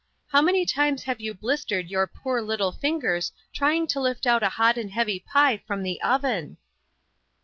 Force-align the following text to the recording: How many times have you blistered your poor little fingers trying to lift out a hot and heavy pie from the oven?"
How 0.29 0.41
many 0.41 0.65
times 0.65 1.03
have 1.03 1.21
you 1.21 1.35
blistered 1.35 1.87
your 1.91 2.07
poor 2.07 2.41
little 2.41 2.71
fingers 2.71 3.31
trying 3.53 3.85
to 3.85 3.99
lift 3.99 4.25
out 4.25 4.41
a 4.41 4.49
hot 4.49 4.75
and 4.75 4.89
heavy 4.89 5.19
pie 5.19 5.57
from 5.67 5.83
the 5.83 6.01
oven?" 6.01 6.57